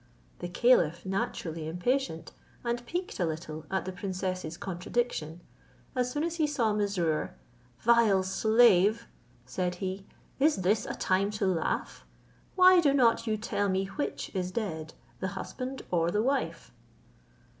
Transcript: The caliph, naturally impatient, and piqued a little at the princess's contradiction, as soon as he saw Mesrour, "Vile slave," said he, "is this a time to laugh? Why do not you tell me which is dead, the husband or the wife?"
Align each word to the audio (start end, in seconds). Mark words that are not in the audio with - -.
The 0.39 0.49
caliph, 0.49 1.05
naturally 1.05 1.67
impatient, 1.67 2.31
and 2.63 2.83
piqued 2.87 3.19
a 3.19 3.25
little 3.27 3.67
at 3.69 3.85
the 3.85 3.91
princess's 3.91 4.57
contradiction, 4.57 5.41
as 5.95 6.11
soon 6.11 6.23
as 6.23 6.37
he 6.37 6.47
saw 6.47 6.73
Mesrour, 6.73 7.35
"Vile 7.81 8.23
slave," 8.23 9.05
said 9.45 9.75
he, 9.75 10.07
"is 10.39 10.63
this 10.65 10.87
a 10.87 10.95
time 10.95 11.29
to 11.37 11.45
laugh? 11.45 12.03
Why 12.55 12.79
do 12.81 12.95
not 12.95 13.27
you 13.27 13.37
tell 13.37 13.69
me 13.69 13.85
which 13.85 14.31
is 14.33 14.49
dead, 14.49 14.95
the 15.19 15.27
husband 15.37 15.83
or 15.91 16.09
the 16.09 16.23
wife?" 16.23 16.71